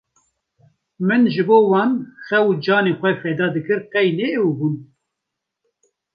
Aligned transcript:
min 1.07 1.23
ji 1.33 1.43
bo 1.47 1.57
wan 1.71 1.91
xew 2.25 2.43
û 2.49 2.51
canê 2.65 2.93
xwe 2.99 3.11
feda 3.21 3.47
dikir 3.55 3.79
qey 3.93 4.07
ne 4.17 4.27
ew 4.39 4.47
bûn. 4.57 4.75